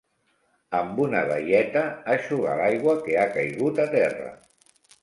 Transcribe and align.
Amb 0.77 1.01
una 1.03 1.21
baieta, 1.33 1.85
eixugar 2.15 2.57
l'aigua 2.63 2.99
que 3.07 3.21
ha 3.27 3.31
caigut 3.39 3.85
a 3.87 3.91
terra. 3.97 4.35